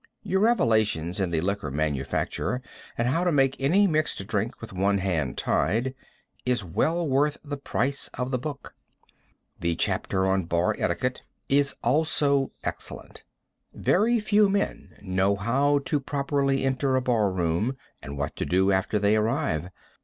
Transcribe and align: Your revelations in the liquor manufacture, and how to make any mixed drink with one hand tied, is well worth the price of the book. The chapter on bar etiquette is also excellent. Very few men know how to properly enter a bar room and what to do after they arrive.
Your 0.23 0.39
revelations 0.39 1.19
in 1.19 1.29
the 1.29 1.41
liquor 1.41 1.69
manufacture, 1.69 2.63
and 2.97 3.07
how 3.07 3.23
to 3.23 3.31
make 3.31 3.55
any 3.61 3.85
mixed 3.85 4.25
drink 4.25 4.59
with 4.59 4.73
one 4.73 4.97
hand 4.97 5.37
tied, 5.37 5.93
is 6.43 6.63
well 6.63 7.07
worth 7.07 7.37
the 7.43 7.55
price 7.55 8.07
of 8.15 8.31
the 8.31 8.39
book. 8.39 8.73
The 9.59 9.75
chapter 9.75 10.25
on 10.25 10.45
bar 10.45 10.75
etiquette 10.79 11.21
is 11.49 11.75
also 11.83 12.51
excellent. 12.63 13.25
Very 13.75 14.19
few 14.19 14.49
men 14.49 14.97
know 15.03 15.35
how 15.35 15.77
to 15.85 15.99
properly 15.99 16.63
enter 16.65 16.95
a 16.95 17.01
bar 17.03 17.29
room 17.29 17.77
and 18.01 18.17
what 18.17 18.35
to 18.37 18.45
do 18.47 18.71
after 18.71 18.97
they 18.97 19.15
arrive. 19.15 19.69